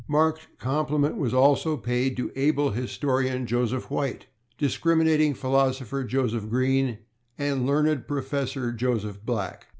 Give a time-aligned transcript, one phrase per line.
[0.07, 4.25] Marked compliment was also paid to able historian Joseph White,
[4.57, 6.97] discriminating philosopher Joseph Green,
[7.37, 9.67] and learned professor Joseph Black.